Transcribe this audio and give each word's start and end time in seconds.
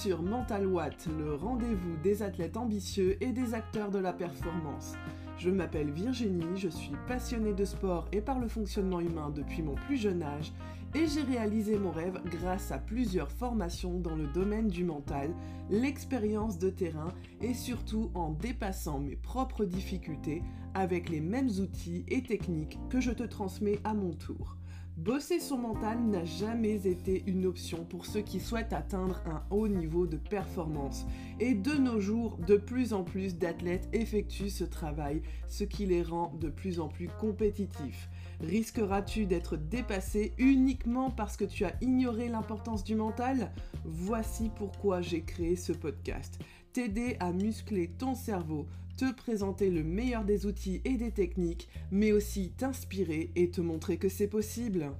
sur 0.00 0.22
Mental 0.22 0.66
Watt, 0.66 1.08
le 1.18 1.34
rendez-vous 1.34 1.94
des 2.02 2.22
athlètes 2.22 2.56
ambitieux 2.56 3.22
et 3.22 3.32
des 3.32 3.52
acteurs 3.52 3.90
de 3.90 3.98
la 3.98 4.14
performance. 4.14 4.94
Je 5.36 5.50
m'appelle 5.50 5.90
Virginie, 5.90 6.56
je 6.56 6.68
suis 6.68 6.94
passionnée 7.06 7.52
de 7.52 7.66
sport 7.66 8.08
et 8.10 8.22
par 8.22 8.38
le 8.38 8.48
fonctionnement 8.48 9.00
humain 9.00 9.28
depuis 9.28 9.60
mon 9.60 9.74
plus 9.74 9.98
jeune 9.98 10.22
âge 10.22 10.54
et 10.94 11.06
j'ai 11.06 11.20
réalisé 11.20 11.78
mon 11.78 11.90
rêve 11.90 12.18
grâce 12.24 12.72
à 12.72 12.78
plusieurs 12.78 13.30
formations 13.30 14.00
dans 14.00 14.16
le 14.16 14.26
domaine 14.28 14.68
du 14.68 14.84
mental, 14.84 15.34
l'expérience 15.68 16.58
de 16.58 16.70
terrain 16.70 17.12
et 17.42 17.52
surtout 17.52 18.10
en 18.14 18.30
dépassant 18.30 19.00
mes 19.00 19.16
propres 19.16 19.66
difficultés 19.66 20.42
avec 20.72 21.10
les 21.10 21.20
mêmes 21.20 21.50
outils 21.60 22.06
et 22.08 22.22
techniques 22.22 22.78
que 22.88 23.02
je 23.02 23.10
te 23.10 23.24
transmets 23.24 23.80
à 23.84 23.92
mon 23.92 24.14
tour. 24.14 24.56
Bosser 25.00 25.40
son 25.40 25.56
mental 25.56 25.98
n'a 25.98 26.26
jamais 26.26 26.86
été 26.86 27.24
une 27.26 27.46
option 27.46 27.86
pour 27.86 28.04
ceux 28.04 28.20
qui 28.20 28.38
souhaitent 28.38 28.74
atteindre 28.74 29.22
un 29.24 29.42
haut 29.48 29.66
niveau 29.66 30.06
de 30.06 30.18
performance. 30.18 31.06
Et 31.38 31.54
de 31.54 31.72
nos 31.72 32.00
jours, 32.00 32.36
de 32.46 32.58
plus 32.58 32.92
en 32.92 33.02
plus 33.02 33.38
d'athlètes 33.38 33.88
effectuent 33.94 34.50
ce 34.50 34.64
travail, 34.64 35.22
ce 35.48 35.64
qui 35.64 35.86
les 35.86 36.02
rend 36.02 36.34
de 36.38 36.50
plus 36.50 36.80
en 36.80 36.88
plus 36.88 37.08
compétitifs. 37.18 38.10
Risqueras-tu 38.40 39.24
d'être 39.24 39.56
dépassé 39.56 40.34
uniquement 40.36 41.10
parce 41.10 41.38
que 41.38 41.46
tu 41.46 41.64
as 41.64 41.72
ignoré 41.80 42.28
l'importance 42.28 42.84
du 42.84 42.94
mental? 42.94 43.52
Voici 43.86 44.50
pourquoi 44.54 45.00
j'ai 45.00 45.22
créé 45.22 45.56
ce 45.56 45.72
podcast. 45.72 46.38
T'aider 46.72 47.16
à 47.18 47.32
muscler 47.32 47.90
ton 47.98 48.14
cerveau, 48.14 48.68
te 48.96 49.12
présenter 49.12 49.70
le 49.70 49.82
meilleur 49.82 50.22
des 50.22 50.46
outils 50.46 50.80
et 50.84 50.94
des 50.94 51.10
techniques, 51.10 51.68
mais 51.90 52.12
aussi 52.12 52.52
t'inspirer 52.56 53.32
et 53.34 53.50
te 53.50 53.60
montrer 53.60 53.96
que 53.96 54.08
c'est 54.08 54.28
possible. 54.28 54.92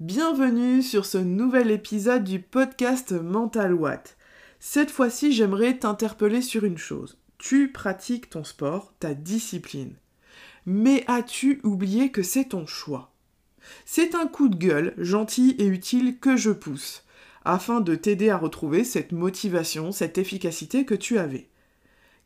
Bienvenue 0.00 0.80
sur 0.80 1.04
ce 1.04 1.18
nouvel 1.18 1.70
épisode 1.70 2.24
du 2.24 2.40
podcast 2.40 3.12
Mental 3.12 3.74
Watt. 3.74 4.16
Cette 4.58 4.90
fois-ci, 4.90 5.32
j'aimerais 5.32 5.76
t'interpeller 5.78 6.40
sur 6.40 6.64
une 6.64 6.78
chose. 6.78 7.18
Tu 7.36 7.70
pratiques 7.72 8.30
ton 8.30 8.42
sport, 8.42 8.94
ta 9.00 9.12
discipline. 9.12 9.96
Mais 10.64 11.04
as-tu 11.08 11.60
oublié 11.62 12.10
que 12.10 12.22
c'est 12.22 12.46
ton 12.46 12.64
choix? 12.64 13.11
C'est 13.84 14.14
un 14.14 14.26
coup 14.26 14.48
de 14.48 14.56
gueule 14.56 14.94
gentil 14.98 15.54
et 15.58 15.66
utile 15.66 16.18
que 16.18 16.36
je 16.36 16.50
pousse 16.50 17.04
afin 17.44 17.80
de 17.80 17.94
t'aider 17.94 18.30
à 18.30 18.36
retrouver 18.36 18.84
cette 18.84 19.12
motivation, 19.12 19.92
cette 19.92 20.18
efficacité 20.18 20.84
que 20.84 20.94
tu 20.94 21.18
avais. 21.18 21.48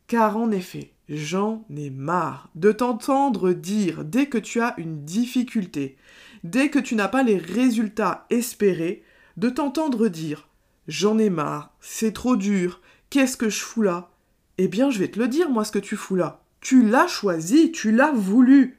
Car 0.07 0.37
en 0.37 0.51
effet, 0.51 0.91
j'en 1.09 1.65
ai 1.75 1.89
marre 1.89 2.49
de 2.55 2.71
t'entendre 2.71 3.51
dire 3.51 4.05
dès 4.05 4.27
que 4.27 4.37
tu 4.37 4.61
as 4.61 4.75
une 4.77 5.03
difficulté, 5.03 5.97
dès 6.43 6.69
que 6.69 6.79
tu 6.79 6.95
n'as 6.95 7.07
pas 7.07 7.23
les 7.23 7.37
résultats 7.37 8.25
espérés, 8.29 9.03
de 9.37 9.49
t'entendre 9.49 10.07
dire 10.07 10.47
J'en 10.87 11.17
ai 11.17 11.29
marre, 11.29 11.75
c'est 11.81 12.13
trop 12.13 12.37
dur, 12.37 12.81
qu'est-ce 13.09 13.35
que 13.35 13.49
je 13.49 13.59
fous 13.59 13.81
là? 13.81 14.09
Eh 14.57 14.67
bien, 14.67 14.89
je 14.89 14.99
vais 14.99 15.09
te 15.09 15.19
le 15.19 15.27
dire, 15.27 15.49
moi, 15.49 15.65
ce 15.65 15.71
que 15.71 15.79
tu 15.79 15.95
fous 15.97 16.15
là. 16.15 16.41
Tu 16.61 16.81
l'as 16.81 17.07
choisi, 17.07 17.71
tu 17.71 17.91
l'as 17.91 18.11
voulu. 18.11 18.76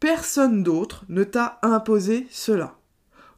Personne 0.00 0.62
d'autre 0.62 1.04
ne 1.08 1.24
t'a 1.24 1.58
imposé 1.62 2.26
cela. 2.30 2.78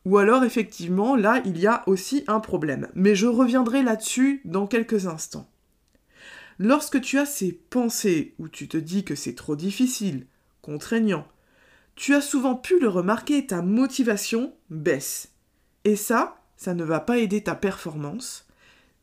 Ou 0.05 0.19
alors 0.19 0.45
effectivement, 0.45 1.17
là, 1.17 1.43
il 1.45 1.59
y 1.59 1.67
a 1.67 1.83
aussi 1.87 2.25
un 2.27 2.41
problème. 2.41 2.89
Mais 2.95 3.15
je 3.15 3.27
reviendrai 3.27 3.83
là-dessus 3.83 4.43
dans 4.45 4.67
quelques 4.67 5.07
instants. 5.07 5.49
Lorsque 6.59 7.01
tu 7.01 7.19
as 7.19 7.27
ces 7.27 7.53
pensées 7.53 8.35
où 8.39 8.49
tu 8.49 8.69
te 8.69 8.77
dis 8.77 9.05
que 9.05 9.15
c'est 9.15 9.35
trop 9.35 9.57
difficile, 9.57 10.27
contraignant, 10.61 11.27
tu 11.97 12.15
as 12.15 12.21
souvent 12.21 12.55
pu 12.55 12.79
le 12.79 12.89
remarquer, 12.89 13.47
ta 13.47 13.63
motivation 13.63 14.55
baisse. 14.69 15.33
Et 15.85 15.97
ça, 15.97 16.37
ça 16.57 16.75
ne 16.75 16.85
va 16.85 17.01
pas 17.01 17.19
aider 17.19 17.43
ta 17.43 17.55
performance. 17.55 18.47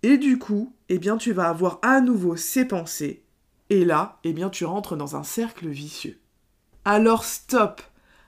Et 0.03 0.19
du 0.19 0.37
coup, 0.37 0.73
eh 0.89 0.99
bien, 0.99 1.17
tu 1.17 1.31
vas 1.31 1.49
avoir 1.49 1.79
à 1.81 2.01
nouveau 2.01 2.35
ces 2.35 2.65
pensées. 2.65 3.23
Et 3.71 3.83
là, 3.83 4.19
eh 4.23 4.33
bien, 4.33 4.51
tu 4.51 4.63
rentres 4.65 4.95
dans 4.95 5.15
un 5.15 5.23
cercle 5.23 5.67
vicieux. 5.67 6.19
Alors 6.89 7.25
stop 7.25 7.81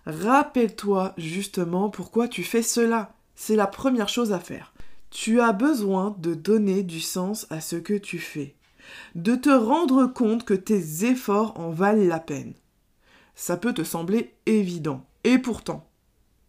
Rappelle-toi 0.05 1.13
justement 1.15 1.89
pourquoi 1.89 2.27
tu 2.27 2.43
fais 2.43 2.61
cela. 2.61 3.13
C'est 3.33 3.55
la 3.55 3.67
première 3.67 4.09
chose 4.09 4.33
à 4.33 4.39
faire. 4.41 4.73
Tu 5.11 5.39
as 5.39 5.53
besoin 5.53 6.13
de 6.19 6.33
donner 6.33 6.83
du 6.83 6.99
sens 6.99 7.47
à 7.51 7.61
ce 7.61 7.77
que 7.77 7.93
tu 7.93 8.19
fais, 8.19 8.55
de 9.15 9.35
te 9.35 9.49
rendre 9.49 10.07
compte 10.07 10.43
que 10.43 10.53
tes 10.53 11.05
efforts 11.05 11.57
en 11.57 11.69
valent 11.69 12.05
la 12.05 12.19
peine. 12.19 12.53
Ça 13.33 13.55
peut 13.55 13.73
te 13.73 13.85
sembler 13.85 14.35
évident, 14.45 15.05
et 15.23 15.37
pourtant, 15.37 15.89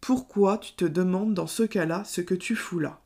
pourquoi 0.01 0.59
tu 0.59 0.73
te 0.73 0.85
demandes 0.85 1.35
dans 1.35 1.47
ce 1.47 1.63
cas-là 1.63 2.03
ce 2.05 2.23
que 2.23 2.35
tu 2.35 2.57
fous 2.57 2.81
là? 2.81 2.99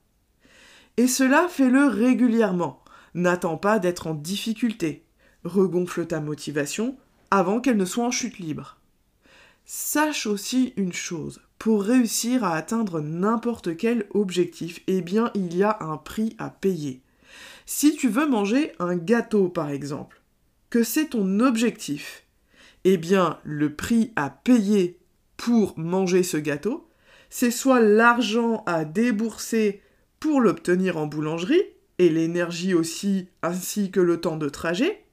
Et 0.96 1.08
cela 1.08 1.48
fais-le 1.50 1.88
régulièrement. 1.88 2.82
N'attends 3.12 3.58
pas 3.58 3.78
d'être 3.78 4.06
en 4.06 4.14
difficulté. 4.14 5.04
Regonfle 5.44 6.06
ta 6.06 6.22
motivation 6.22 6.96
avant 7.30 7.60
qu'elle 7.60 7.76
ne 7.76 7.84
soit 7.84 8.06
en 8.06 8.10
chute 8.10 8.38
libre. 8.38 8.78
Sache 9.66 10.26
aussi 10.26 10.74
une 10.76 10.92
chose, 10.92 11.40
pour 11.58 11.82
réussir 11.82 12.44
à 12.44 12.54
atteindre 12.54 13.00
n'importe 13.00 13.76
quel 13.76 14.06
objectif, 14.12 14.80
eh 14.86 15.00
bien 15.00 15.30
il 15.34 15.56
y 15.56 15.62
a 15.62 15.78
un 15.80 15.96
prix 15.96 16.36
à 16.38 16.50
payer. 16.50 17.00
Si 17.64 17.96
tu 17.96 18.08
veux 18.08 18.28
manger 18.28 18.72
un 18.78 18.94
gâteau 18.94 19.48
par 19.48 19.70
exemple, 19.70 20.20
que 20.68 20.82
c'est 20.82 21.10
ton 21.10 21.40
objectif, 21.40 22.24
eh 22.84 22.98
bien 22.98 23.38
le 23.42 23.74
prix 23.74 24.12
à 24.16 24.28
payer 24.28 24.98
pour 25.38 25.78
manger 25.78 26.22
ce 26.22 26.36
gâteau, 26.36 26.86
c'est 27.30 27.50
soit 27.50 27.80
l'argent 27.80 28.62
à 28.66 28.84
débourser 28.84 29.80
pour 30.20 30.42
l'obtenir 30.42 30.98
en 30.98 31.06
boulangerie, 31.06 31.62
et 31.98 32.08
l'énergie 32.08 32.74
aussi, 32.74 33.28
ainsi 33.42 33.90
que 33.90 34.00
le 34.00 34.20
temps 34.20 34.36
de 34.36 34.48
trajet, 34.48 35.04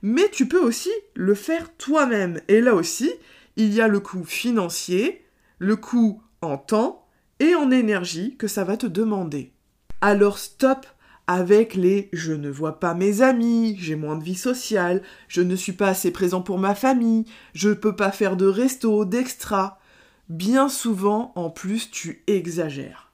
mais 0.00 0.28
tu 0.30 0.46
peux 0.46 0.60
aussi 0.60 0.92
le 1.14 1.34
faire 1.34 1.74
toi-même. 1.76 2.40
Et 2.48 2.60
là 2.60 2.74
aussi, 2.74 3.12
il 3.56 3.72
y 3.72 3.80
a 3.80 3.88
le 3.88 4.00
coût 4.00 4.24
financier, 4.24 5.24
le 5.58 5.76
coût 5.76 6.22
en 6.42 6.58
temps 6.58 7.06
et 7.40 7.54
en 7.54 7.70
énergie 7.70 8.36
que 8.36 8.48
ça 8.48 8.64
va 8.64 8.76
te 8.76 8.86
demander. 8.86 9.52
Alors 10.00 10.38
stop 10.38 10.86
avec 11.26 11.74
les 11.74 12.10
je 12.12 12.32
ne 12.32 12.50
vois 12.50 12.78
pas 12.80 12.94
mes 12.94 13.22
amis, 13.22 13.76
j'ai 13.78 13.96
moins 13.96 14.16
de 14.16 14.24
vie 14.24 14.34
sociale, 14.34 15.02
je 15.28 15.40
ne 15.40 15.56
suis 15.56 15.72
pas 15.72 15.88
assez 15.88 16.10
présent 16.10 16.42
pour 16.42 16.58
ma 16.58 16.74
famille, 16.74 17.24
je 17.54 17.70
ne 17.70 17.74
peux 17.74 17.96
pas 17.96 18.10
faire 18.10 18.36
de 18.36 18.46
resto, 18.46 19.04
d'extra. 19.04 19.80
Bien 20.28 20.68
souvent, 20.68 21.32
en 21.34 21.50
plus, 21.50 21.90
tu 21.90 22.22
exagères. 22.26 23.12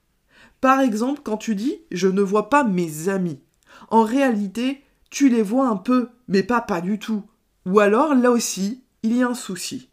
Par 0.60 0.80
exemple, 0.80 1.20
quand 1.22 1.36
tu 1.36 1.54
dis 1.54 1.80
je 1.90 2.08
ne 2.08 2.22
vois 2.22 2.50
pas 2.50 2.64
mes 2.64 3.08
amis, 3.08 3.40
en 3.90 4.02
réalité, 4.02 4.82
tu 5.10 5.28
les 5.28 5.42
vois 5.42 5.68
un 5.68 5.76
peu, 5.76 6.08
mais 6.28 6.42
pas 6.42 6.60
pas 6.60 6.80
du 6.80 6.98
tout. 6.98 7.24
Ou 7.66 7.80
alors, 7.80 8.14
là 8.14 8.30
aussi, 8.30 8.82
il 9.02 9.16
y 9.16 9.22
a 9.22 9.28
un 9.28 9.34
souci 9.34 9.89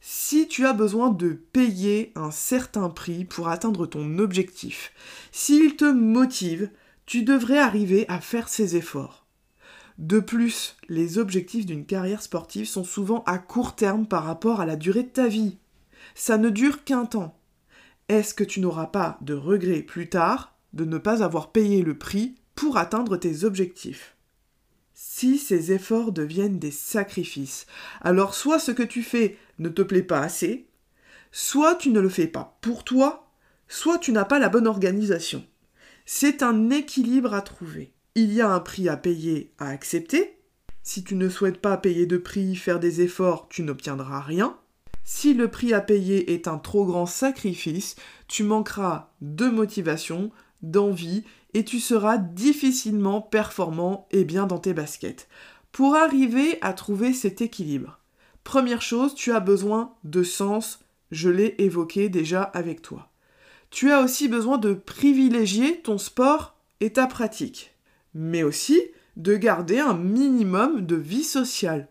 si 0.00 0.48
tu 0.48 0.66
as 0.66 0.72
besoin 0.72 1.10
de 1.10 1.32
payer 1.32 2.12
un 2.16 2.30
certain 2.30 2.88
prix 2.88 3.24
pour 3.24 3.48
atteindre 3.48 3.86
ton 3.86 4.18
objectif, 4.18 4.92
s'il 5.30 5.76
te 5.76 5.84
motive, 5.84 6.70
tu 7.06 7.22
devrais 7.22 7.58
arriver 7.58 8.06
à 8.08 8.20
faire 8.20 8.48
ces 8.48 8.76
efforts. 8.76 9.26
De 9.98 10.18
plus, 10.18 10.76
les 10.88 11.18
objectifs 11.18 11.66
d'une 11.66 11.84
carrière 11.84 12.22
sportive 12.22 12.66
sont 12.66 12.84
souvent 12.84 13.22
à 13.26 13.38
court 13.38 13.76
terme 13.76 14.06
par 14.06 14.24
rapport 14.24 14.60
à 14.60 14.66
la 14.66 14.76
durée 14.76 15.02
de 15.02 15.08
ta 15.08 15.28
vie. 15.28 15.58
Ça 16.14 16.38
ne 16.38 16.48
dure 16.48 16.84
qu'un 16.84 17.04
temps. 17.04 17.38
Est-ce 18.08 18.32
que 18.32 18.44
tu 18.44 18.60
n'auras 18.60 18.86
pas 18.86 19.18
de 19.20 19.34
regrets 19.34 19.82
plus 19.82 20.08
tard 20.08 20.56
de 20.72 20.86
ne 20.86 20.96
pas 20.96 21.22
avoir 21.22 21.52
payé 21.52 21.82
le 21.82 21.98
prix 21.98 22.36
pour 22.54 22.78
atteindre 22.78 23.18
tes 23.18 23.44
objectifs? 23.44 24.16
Si 25.02 25.38
ces 25.38 25.72
efforts 25.72 26.12
deviennent 26.12 26.58
des 26.58 26.70
sacrifices, 26.70 27.64
alors 28.02 28.34
soit 28.34 28.58
ce 28.58 28.70
que 28.70 28.82
tu 28.82 29.02
fais 29.02 29.38
ne 29.58 29.70
te 29.70 29.80
plaît 29.80 30.02
pas 30.02 30.20
assez, 30.20 30.68
soit 31.32 31.74
tu 31.76 31.88
ne 31.88 32.00
le 32.00 32.10
fais 32.10 32.26
pas 32.26 32.58
pour 32.60 32.84
toi, 32.84 33.32
soit 33.66 33.96
tu 33.96 34.12
n'as 34.12 34.26
pas 34.26 34.38
la 34.38 34.50
bonne 34.50 34.66
organisation. 34.66 35.42
C'est 36.04 36.42
un 36.42 36.68
équilibre 36.68 37.32
à 37.32 37.40
trouver. 37.40 37.94
Il 38.14 38.30
y 38.34 38.42
a 38.42 38.50
un 38.50 38.60
prix 38.60 38.90
à 38.90 38.98
payer, 38.98 39.54
à 39.58 39.68
accepter. 39.70 40.38
Si 40.82 41.02
tu 41.02 41.14
ne 41.14 41.30
souhaites 41.30 41.62
pas 41.62 41.78
payer 41.78 42.04
de 42.04 42.18
prix, 42.18 42.54
faire 42.54 42.78
des 42.78 43.00
efforts, 43.00 43.48
tu 43.48 43.62
n'obtiendras 43.62 44.20
rien. 44.20 44.58
Si 45.02 45.32
le 45.32 45.48
prix 45.48 45.72
à 45.72 45.80
payer 45.80 46.34
est 46.34 46.46
un 46.46 46.58
trop 46.58 46.84
grand 46.84 47.06
sacrifice, 47.06 47.96
tu 48.28 48.42
manqueras 48.42 49.14
de 49.22 49.46
motivation, 49.46 50.30
d'envie 50.60 51.24
et 51.54 51.64
tu 51.64 51.80
seras 51.80 52.18
difficilement 52.18 53.20
performant 53.20 54.06
et 54.10 54.24
bien 54.24 54.46
dans 54.46 54.58
tes 54.58 54.74
baskets. 54.74 55.28
Pour 55.72 55.94
arriver 55.94 56.58
à 56.62 56.72
trouver 56.72 57.12
cet 57.12 57.40
équilibre, 57.40 58.00
première 58.44 58.82
chose, 58.82 59.14
tu 59.14 59.32
as 59.32 59.40
besoin 59.40 59.94
de 60.04 60.22
sens, 60.22 60.80
je 61.10 61.28
l'ai 61.28 61.54
évoqué 61.58 62.08
déjà 62.08 62.42
avec 62.42 62.82
toi. 62.82 63.10
Tu 63.70 63.92
as 63.92 64.00
aussi 64.00 64.28
besoin 64.28 64.58
de 64.58 64.74
privilégier 64.74 65.80
ton 65.80 65.96
sport 65.96 66.56
et 66.80 66.92
ta 66.92 67.06
pratique, 67.06 67.74
mais 68.14 68.42
aussi 68.42 68.80
de 69.16 69.36
garder 69.36 69.78
un 69.78 69.94
minimum 69.94 70.84
de 70.84 70.96
vie 70.96 71.24
sociale. 71.24 71.88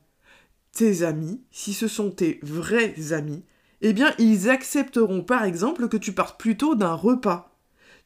Tes 0.73 1.03
amis, 1.03 1.41
si 1.51 1.73
ce 1.73 1.87
sont 1.87 2.11
tes 2.11 2.39
vrais 2.43 3.13
amis, 3.13 3.43
eh 3.81 3.93
bien 3.93 4.13
ils 4.19 4.49
accepteront 4.49 5.23
par 5.23 5.43
exemple 5.45 5.87
que 5.87 5.97
tu 5.97 6.11
partes 6.11 6.39
plutôt 6.39 6.75
d'un 6.75 6.93
repas. 6.93 7.55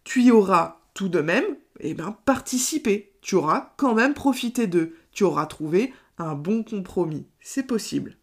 Tu 0.03 0.23
y 0.23 0.31
auras 0.31 0.82
tout 0.93 1.09
de 1.09 1.19
même, 1.19 1.45
eh 1.79 1.93
bien, 1.93 2.17
participé. 2.25 3.13
Tu 3.21 3.35
auras 3.35 3.73
quand 3.77 3.95
même 3.95 4.13
profité 4.13 4.67
d'eux. 4.67 4.95
Tu 5.11 5.23
auras 5.23 5.45
trouvé 5.45 5.93
un 6.17 6.35
bon 6.35 6.63
compromis. 6.63 7.25
C'est 7.39 7.63
possible. 7.63 8.17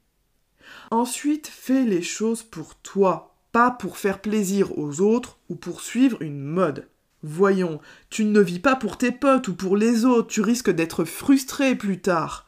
Ensuite, 0.91 1.49
fais 1.49 1.85
les 1.85 2.03
choses 2.03 2.43
pour 2.43 2.77
toi, 2.77 3.37
pas 3.53 3.71
pour 3.71 3.97
faire 3.97 4.21
plaisir 4.21 4.79
aux 4.79 5.01
autres 5.01 5.39
ou 5.49 5.57
pour 5.57 5.81
suivre 5.81 6.23
une 6.23 6.41
mode. 6.41 6.89
Voyons, 7.23 7.81
tu 8.09 8.25
ne 8.25 8.41
vis 8.41 8.61
pas 8.61 8.77
pour 8.77 8.97
tes 8.97 9.13
potes 9.13 9.49
ou 9.49 9.55
pour 9.55 9.77
les 9.77 10.05
autres, 10.05 10.29
tu 10.29 10.41
risques 10.41 10.71
d'être 10.71 11.05
frustré 11.05 11.75
plus 11.75 12.01
tard. 12.01 12.47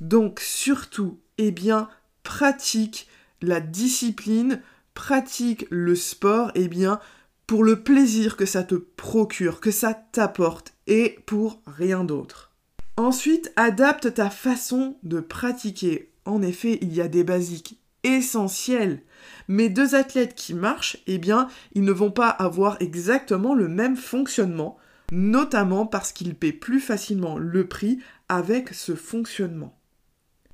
Donc 0.00 0.40
surtout, 0.40 1.18
eh 1.38 1.50
bien, 1.50 1.88
pratique 2.22 3.08
la 3.40 3.60
discipline, 3.60 4.62
pratique 4.94 5.66
le 5.70 5.94
sport, 5.94 6.52
eh 6.54 6.68
bien, 6.68 7.00
pour 7.46 7.64
le 7.64 7.82
plaisir 7.82 8.36
que 8.36 8.46
ça 8.46 8.62
te 8.62 8.74
procure, 8.74 9.60
que 9.60 9.70
ça 9.70 9.94
t'apporte, 9.94 10.74
et 10.86 11.18
pour 11.26 11.60
rien 11.66 12.04
d'autre. 12.04 12.52
Ensuite, 12.96 13.52
adapte 13.56 14.14
ta 14.14 14.30
façon 14.30 14.96
de 15.02 15.20
pratiquer. 15.20 16.10
En 16.24 16.42
effet, 16.42 16.78
il 16.82 16.92
y 16.94 17.00
a 17.00 17.08
des 17.08 17.24
basiques 17.24 17.78
essentiels. 18.04 19.02
Mais 19.48 19.68
deux 19.68 19.94
athlètes 19.94 20.34
qui 20.34 20.54
marchent, 20.54 20.98
eh 21.06 21.18
bien, 21.18 21.48
ils 21.74 21.84
ne 21.84 21.92
vont 21.92 22.10
pas 22.10 22.28
avoir 22.28 22.76
exactement 22.80 23.54
le 23.54 23.68
même 23.68 23.96
fonctionnement, 23.96 24.76
notamment 25.10 25.86
parce 25.86 26.12
qu'ils 26.12 26.34
paient 26.34 26.52
plus 26.52 26.80
facilement 26.80 27.38
le 27.38 27.66
prix 27.66 27.98
avec 28.28 28.70
ce 28.70 28.94
fonctionnement. 28.94 29.78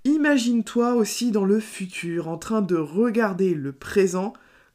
Imagine-toi 0.04 0.94
aussi 0.94 1.32
dans 1.32 1.44
le 1.44 1.60
futur 1.60 2.28
en 2.28 2.38
train 2.38 2.62
de 2.62 2.76
regarder 2.76 3.54
le 3.54 3.72
présent 3.72 4.32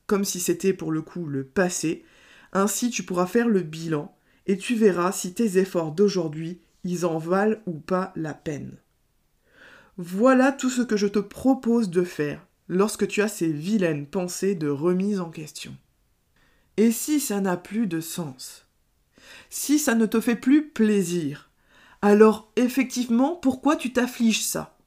comme 0.08 0.26
si 0.26 0.40
c'était 0.40 0.74
pour 0.74 0.92
le 0.92 1.02
coup 1.02 1.26
le 1.26 1.44
passé. 1.44 2.06
Ainsi 2.52 2.90
tu 2.90 3.04
pourras 3.04 3.26
faire 3.26 3.48
le 3.48 3.62
bilan 3.62 4.16
et 4.46 4.58
tu 4.58 4.76
verras 4.76 5.12
si 5.12 5.34
tes 5.34 5.58
efforts 5.58 5.92
d'aujourd'hui, 5.92 6.62
ils 6.84 7.06
en 7.06 7.18
valent 7.18 7.58
ou 7.66 7.74
pas 7.74 8.12
la 8.16 8.34
peine. 8.34 8.78
Voilà 9.98 10.52
tout 10.52 10.70
ce 10.70 10.82
que 10.82 10.98
je 10.98 11.08
te 11.08 11.20
propose 11.20 11.90
de 11.90 12.04
faire 12.04 12.46
lorsque 12.68 13.08
tu 13.08 13.22
as 13.22 13.28
ces 13.28 13.52
vilaines 13.52 14.08
pensées 14.08 14.56
de 14.56 14.68
remise 14.68 15.20
en 15.20 15.30
question. 15.30 15.76
Et 16.78 16.92
si 16.92 17.20
ça 17.20 17.40
n'a 17.42 17.58
plus 17.58 17.88
de 17.88 18.02
sens 18.02 18.68
Si 19.50 19.78
ça 19.78 19.96
ne 19.96 20.06
te 20.06 20.20
fait 20.20 20.36
plus 20.36 20.70
plaisir 20.70 21.50
alors 22.04 22.52
effectivement, 22.58 23.38
pourquoi 23.38 23.78
tu 23.78 23.94
t'affliges 23.94 24.44
ça? 24.44 24.78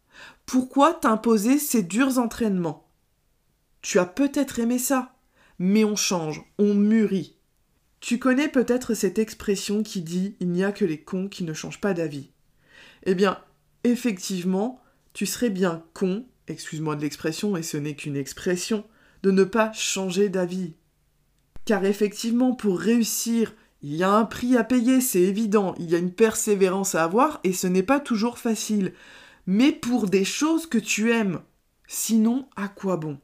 Pourquoi 0.45 0.93
t'imposer 0.93 1.59
ces 1.59 1.83
durs 1.83 2.19
entraînements? 2.19 2.86
Tu 3.87 4.01
as 4.01 4.05
peut-être 4.05 4.59
aimé 4.59 4.81
ça, 4.81 5.15
mais 5.61 5.85
on 5.85 5.95
change, 5.95 6.43
on 6.59 6.75
mûrit. 6.75 7.37
Tu 8.01 8.19
connais 8.19 8.49
peut-être 8.49 8.95
cette 8.95 9.21
expression 9.21 9.85
qui 9.85 10.03
dit 10.03 10.35
Il 10.41 10.49
n'y 10.49 10.65
a 10.65 10.73
que 10.73 10.85
les 10.85 11.01
cons 11.01 11.29
qui 11.29 11.45
ne 11.45 11.53
changent 11.53 11.81
pas 11.81 11.95
d'avis. 11.95 12.33
Eh 13.05 13.15
bien, 13.15 13.39
effectivement, 13.85 14.81
tu 15.13 15.25
serais 15.25 15.51
bien 15.51 15.85
con, 15.95 16.27
excuse-moi 16.49 16.97
de 16.97 17.03
l'expression, 17.03 17.57
et 17.57 17.63
ce 17.63 17.77
n'est 17.77 17.95
qu'une 17.95 18.17
expression, 18.17 18.85
de 19.23 19.31
ne 19.31 19.45
pas 19.45 19.73
changer 19.73 20.31
d'avis. 20.31 20.75
Car 21.65 21.85
effectivement, 21.85 22.57
pour 22.57 22.81
réussir, 22.81 23.55
il 23.83 23.95
y 23.95 24.03
a 24.03 24.11
un 24.11 24.25
prix 24.25 24.57
à 24.57 24.65
payer, 24.65 25.01
c'est 25.01 25.23
évident, 25.23 25.77
il 25.79 25.89
y 25.89 25.95
a 25.95 25.99
une 25.99 26.13
persévérance 26.13 26.97
à 26.97 27.05
avoir, 27.05 27.39
et 27.45 27.53
ce 27.53 27.69
n'est 27.69 27.85
pas 27.85 28.01
toujours 28.01 28.41
facile. 28.41 28.95
Mais 29.47 29.71
pour 29.71 30.09
des 30.09 30.25
choses 30.25 30.67
que 30.67 30.79
tu 30.79 31.13
aimes. 31.13 31.41
Sinon, 31.87 32.49
à 32.57 32.67
quoi 32.67 32.97
bon? 32.97 33.21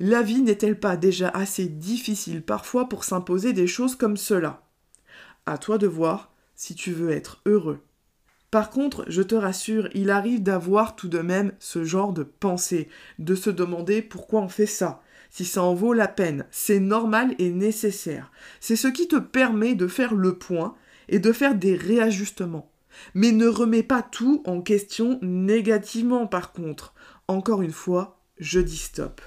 La 0.00 0.22
vie 0.22 0.42
n'est-elle 0.42 0.78
pas 0.78 0.96
déjà 0.96 1.28
assez 1.28 1.66
difficile 1.66 2.42
parfois 2.42 2.88
pour 2.88 3.04
s'imposer 3.04 3.52
des 3.52 3.66
choses 3.66 3.96
comme 3.96 4.16
cela? 4.16 4.62
À 5.46 5.58
toi 5.58 5.78
de 5.78 5.86
voir 5.86 6.32
si 6.54 6.74
tu 6.74 6.92
veux 6.92 7.10
être 7.10 7.40
heureux. 7.46 7.80
Par 8.50 8.70
contre, 8.70 9.04
je 9.08 9.22
te 9.22 9.34
rassure, 9.34 9.88
il 9.94 10.10
arrive 10.10 10.42
d'avoir 10.42 10.96
tout 10.96 11.08
de 11.08 11.18
même 11.18 11.52
ce 11.58 11.84
genre 11.84 12.12
de 12.12 12.22
pensée, 12.22 12.88
de 13.18 13.34
se 13.34 13.50
demander 13.50 14.00
pourquoi 14.00 14.40
on 14.40 14.48
fait 14.48 14.66
ça, 14.66 15.02
si 15.30 15.44
ça 15.44 15.62
en 15.62 15.74
vaut 15.74 15.92
la 15.92 16.08
peine. 16.08 16.46
C'est 16.50 16.80
normal 16.80 17.34
et 17.38 17.50
nécessaire. 17.50 18.32
C'est 18.60 18.76
ce 18.76 18.88
qui 18.88 19.06
te 19.06 19.16
permet 19.16 19.74
de 19.74 19.86
faire 19.86 20.14
le 20.14 20.38
point 20.38 20.74
et 21.08 21.18
de 21.18 21.32
faire 21.32 21.54
des 21.54 21.74
réajustements. 21.74 22.70
Mais 23.14 23.32
ne 23.32 23.46
remets 23.46 23.82
pas 23.82 24.02
tout 24.02 24.42
en 24.46 24.62
question 24.62 25.18
négativement 25.22 26.26
par 26.26 26.52
contre. 26.52 26.94
Encore 27.28 27.62
une 27.62 27.70
fois, 27.70 28.20
je 28.38 28.60
dis 28.60 28.78
stop. 28.78 29.20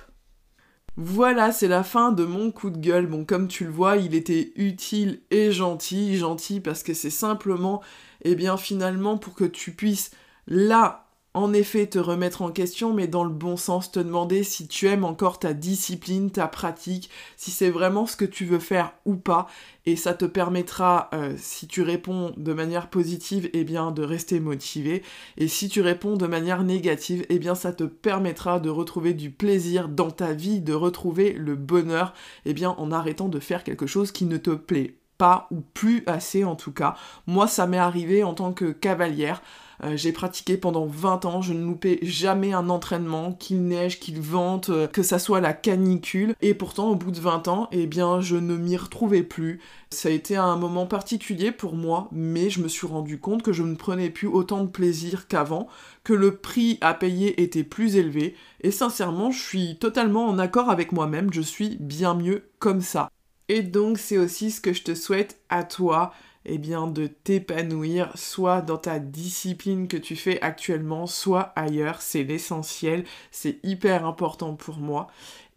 Voilà, 1.03 1.51
c'est 1.51 1.67
la 1.67 1.81
fin 1.83 2.11
de 2.11 2.25
mon 2.25 2.51
coup 2.51 2.69
de 2.69 2.77
gueule. 2.77 3.07
Bon, 3.07 3.25
comme 3.25 3.47
tu 3.47 3.65
le 3.65 3.71
vois, 3.71 3.97
il 3.97 4.13
était 4.13 4.53
utile 4.55 5.21
et 5.31 5.51
gentil. 5.51 6.15
Gentil 6.15 6.59
parce 6.59 6.83
que 6.83 6.93
c'est 6.93 7.09
simplement, 7.09 7.81
eh 8.23 8.35
bien, 8.35 8.55
finalement, 8.55 9.17
pour 9.17 9.33
que 9.33 9.45
tu 9.45 9.71
puisses, 9.71 10.11
là, 10.45 11.07
en 11.33 11.53
effet 11.53 11.87
te 11.87 11.99
remettre 11.99 12.41
en 12.41 12.51
question, 12.51 12.93
mais 12.93 13.07
dans 13.07 13.23
le 13.23 13.29
bon 13.29 13.55
sens, 13.55 13.91
te 13.91 13.99
demander 13.99 14.43
si 14.43 14.67
tu 14.67 14.87
aimes 14.87 15.05
encore 15.05 15.39
ta 15.39 15.53
discipline, 15.53 16.29
ta 16.29 16.47
pratique, 16.47 17.09
si 17.37 17.51
c'est 17.51 17.69
vraiment 17.69 18.05
ce 18.05 18.17
que 18.17 18.25
tu 18.25 18.45
veux 18.45 18.59
faire 18.59 18.93
ou 19.05 19.15
pas, 19.15 19.47
et 19.85 19.95
ça 19.95 20.13
te 20.13 20.25
permettra, 20.25 21.09
euh, 21.13 21.33
si 21.37 21.67
tu 21.67 21.81
réponds 21.81 22.33
de 22.35 22.53
manière 22.53 22.89
positive, 22.89 23.49
eh 23.53 23.63
bien 23.63 23.91
de 23.91 24.03
rester 24.03 24.41
motivé, 24.41 25.03
et 25.37 25.47
si 25.47 25.69
tu 25.69 25.79
réponds 25.79 26.17
de 26.17 26.27
manière 26.27 26.63
négative, 26.63 27.25
eh 27.29 27.39
bien 27.39 27.55
ça 27.55 27.71
te 27.71 27.85
permettra 27.85 28.59
de 28.59 28.69
retrouver 28.69 29.13
du 29.13 29.31
plaisir 29.31 29.87
dans 29.87 30.11
ta 30.11 30.33
vie, 30.33 30.59
de 30.59 30.73
retrouver 30.73 31.31
le 31.31 31.55
bonheur, 31.55 32.13
eh 32.45 32.53
bien 32.53 32.71
en 32.71 32.91
arrêtant 32.91 33.29
de 33.29 33.39
faire 33.39 33.63
quelque 33.63 33.87
chose 33.87 34.11
qui 34.11 34.25
ne 34.25 34.37
te 34.37 34.51
plaît 34.51 34.97
pas 35.17 35.47
ou 35.51 35.61
plus 35.61 36.03
assez 36.07 36.43
en 36.43 36.55
tout 36.55 36.71
cas. 36.71 36.95
Moi 37.27 37.47
ça 37.47 37.67
m'est 37.67 37.77
arrivé 37.77 38.23
en 38.23 38.33
tant 38.33 38.53
que 38.53 38.71
cavalière 38.71 39.43
euh, 39.83 39.97
j'ai 39.97 40.11
pratiqué 40.11 40.57
pendant 40.57 40.85
20 40.85 41.25
ans, 41.25 41.41
je 41.41 41.53
ne 41.53 41.63
loupais 41.63 41.99
jamais 42.03 42.53
un 42.53 42.69
entraînement, 42.69 43.33
qu'il 43.33 43.63
neige, 43.63 43.99
qu'il 43.99 44.21
vente, 44.21 44.69
euh, 44.69 44.87
que 44.87 45.01
ça 45.01 45.17
soit 45.17 45.41
la 45.41 45.53
canicule. 45.53 46.35
Et 46.41 46.53
pourtant, 46.53 46.89
au 46.89 46.95
bout 46.95 47.11
de 47.11 47.19
20 47.19 47.47
ans, 47.47 47.67
eh 47.71 47.87
bien, 47.87 48.21
je 48.21 48.35
ne 48.35 48.55
m'y 48.55 48.77
retrouvais 48.77 49.23
plus. 49.23 49.59
Ça 49.89 50.09
a 50.09 50.11
été 50.11 50.35
un 50.35 50.55
moment 50.55 50.85
particulier 50.85 51.51
pour 51.51 51.75
moi, 51.75 52.09
mais 52.11 52.49
je 52.49 52.61
me 52.61 52.67
suis 52.67 52.87
rendu 52.87 53.19
compte 53.19 53.41
que 53.41 53.53
je 53.53 53.63
ne 53.63 53.75
prenais 53.75 54.09
plus 54.09 54.27
autant 54.27 54.63
de 54.63 54.69
plaisir 54.69 55.27
qu'avant, 55.27 55.67
que 56.03 56.13
le 56.13 56.35
prix 56.35 56.77
à 56.81 56.93
payer 56.93 57.41
était 57.41 57.63
plus 57.63 57.95
élevé, 57.95 58.35
et 58.61 58.71
sincèrement, 58.71 59.31
je 59.31 59.41
suis 59.41 59.77
totalement 59.79 60.27
en 60.27 60.37
accord 60.39 60.69
avec 60.69 60.91
moi-même, 60.91 61.33
je 61.33 61.41
suis 61.41 61.77
bien 61.79 62.13
mieux 62.13 62.49
comme 62.59 62.81
ça. 62.81 63.09
Et 63.49 63.63
donc, 63.63 63.97
c'est 63.97 64.17
aussi 64.17 64.51
ce 64.51 64.61
que 64.61 64.71
je 64.71 64.83
te 64.83 64.95
souhaite 64.95 65.41
à 65.49 65.63
toi 65.63 66.13
eh 66.45 66.57
bien, 66.57 66.87
de 66.87 67.07
t'épanouir, 67.07 68.11
soit 68.15 68.61
dans 68.61 68.77
ta 68.77 68.99
discipline 68.99 69.87
que 69.87 69.97
tu 69.97 70.15
fais 70.15 70.41
actuellement, 70.41 71.07
soit 71.07 71.53
ailleurs. 71.55 72.01
C'est 72.01 72.23
l'essentiel, 72.23 73.03
c'est 73.31 73.59
hyper 73.63 74.05
important 74.05 74.55
pour 74.55 74.77
moi. 74.77 75.07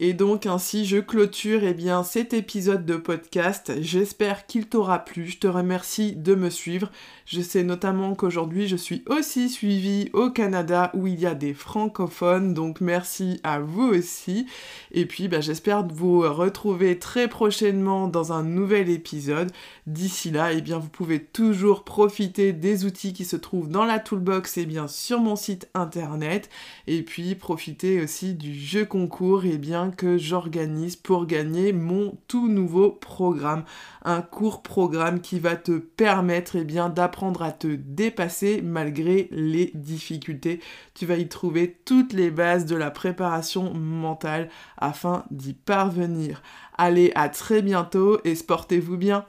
Et 0.01 0.13
donc 0.13 0.45
ainsi 0.45 0.85
je 0.85 0.97
clôture 0.97 1.63
eh 1.63 1.73
bien 1.73 2.03
cet 2.03 2.33
épisode 2.33 2.85
de 2.85 2.97
podcast. 2.97 3.71
J'espère 3.79 4.45
qu'il 4.45 4.67
t'aura 4.67 4.99
plu. 4.99 5.25
Je 5.25 5.37
te 5.37 5.47
remercie 5.47 6.11
de 6.17 6.35
me 6.35 6.49
suivre. 6.49 6.91
Je 7.25 7.39
sais 7.39 7.63
notamment 7.63 8.13
qu'aujourd'hui 8.13 8.67
je 8.67 8.75
suis 8.75 9.05
aussi 9.07 9.47
suivie 9.47 10.09
au 10.11 10.31
Canada 10.31 10.91
où 10.95 11.07
il 11.07 11.21
y 11.21 11.25
a 11.25 11.33
des 11.33 11.53
francophones. 11.53 12.53
Donc 12.53 12.81
merci 12.81 13.39
à 13.43 13.59
vous 13.61 13.87
aussi. 13.87 14.47
Et 14.91 15.05
puis 15.05 15.29
bah, 15.29 15.39
j'espère 15.39 15.87
vous 15.87 16.19
retrouver 16.19 16.99
très 16.99 17.29
prochainement 17.29 18.09
dans 18.09 18.33
un 18.33 18.43
nouvel 18.43 18.89
épisode. 18.89 19.53
D'ici 19.87 20.29
là, 20.29 20.51
eh 20.51 20.59
bien 20.59 20.74
vous 20.79 20.89
pouvez 20.89 21.23
toujours 21.23 21.83
profiter 21.83 22.53
des 22.53 22.85
outils 22.85 23.13
qui 23.13 23.25
se 23.25 23.35
trouvent 23.35 23.69
dans 23.69 23.85
la 23.85 23.99
toolbox 23.99 24.57
et 24.57 24.65
bien 24.65 24.87
sur 24.87 25.19
mon 25.19 25.35
site 25.35 25.69
internet. 25.73 26.49
Et 26.87 27.01
puis 27.01 27.35
profiter 27.35 28.01
aussi 28.01 28.33
du 28.33 28.53
jeu 28.53 28.85
concours 28.85 29.45
et 29.45 29.57
bien 29.57 29.91
que 29.91 30.17
j'organise 30.17 30.95
pour 30.95 31.25
gagner 31.25 31.73
mon 31.73 32.17
tout 32.27 32.47
nouveau 32.47 32.91
programme. 32.91 33.63
Un 34.03 34.21
court 34.21 34.61
programme 34.61 35.21
qui 35.21 35.39
va 35.39 35.55
te 35.55 35.77
permettre 35.77 36.55
d'apprendre 36.89 37.41
à 37.41 37.51
te 37.51 37.67
dépasser 37.67 38.61
malgré 38.61 39.27
les 39.31 39.71
difficultés. 39.73 40.59
Tu 40.93 41.05
vas 41.05 41.17
y 41.17 41.27
trouver 41.27 41.77
toutes 41.85 42.13
les 42.13 42.31
bases 42.31 42.65
de 42.65 42.75
la 42.75 42.91
préparation 42.91 43.73
mentale 43.73 44.49
afin 44.77 45.25
d'y 45.31 45.53
parvenir. 45.53 46.41
Allez, 46.77 47.11
à 47.15 47.29
très 47.29 47.61
bientôt 47.61 48.19
et 48.23 48.35
sportez-vous 48.35 48.97
bien 48.97 49.25